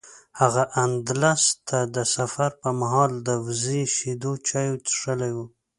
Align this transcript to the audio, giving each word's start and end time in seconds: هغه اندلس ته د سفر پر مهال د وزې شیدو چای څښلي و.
هغه 0.39 0.63
اندلس 0.83 1.43
ته 1.67 1.79
د 1.95 1.97
سفر 2.15 2.49
پر 2.61 2.71
مهال 2.81 3.11
د 3.27 3.29
وزې 3.45 3.81
شیدو 3.95 4.31
چای 4.49 4.67
څښلي 4.87 5.31
و. 5.35 5.37